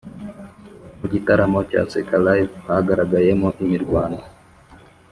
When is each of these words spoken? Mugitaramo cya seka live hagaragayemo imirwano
Mugitaramo 0.99 1.59
cya 1.69 1.81
seka 1.91 2.17
live 2.25 2.53
hagaragayemo 2.67 3.49
imirwano 3.63 4.19